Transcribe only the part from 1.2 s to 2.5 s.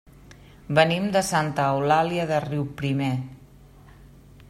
Santa Eulàlia de